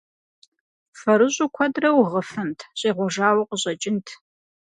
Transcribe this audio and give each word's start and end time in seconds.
Фэрыщӏу 0.99 1.51
куэдрэ 1.55 1.89
угъыфынт– 1.99 2.59
щӏегъуэжауэ 2.79 3.43
къыщӏэкӏынт. 3.49 4.07